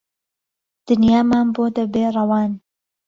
دنیامان 0.87 1.47
بۆ 1.55 1.65
دهبێ 1.75 2.05
ڕەوان 2.15 2.51